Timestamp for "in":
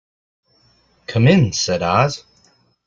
1.27-1.53